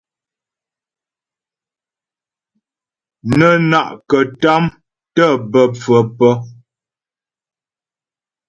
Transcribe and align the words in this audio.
Nə́ 3.37 3.53
na'kətàm 3.69 4.63
tə́ 5.15 5.29
bə́ 5.51 5.63
pfə̌ 5.77 5.99
pə́. 6.17 6.33